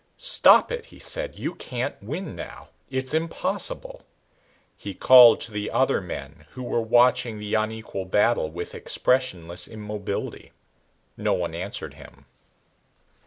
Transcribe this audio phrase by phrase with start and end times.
[0.17, 1.37] "Stop it," he said.
[1.37, 2.69] "You can't win now.
[2.89, 4.01] It's impossible."
[4.75, 10.53] He called to the other men who were watching the unequal battle with expressionless immobility.
[11.17, 12.25] No one answered him.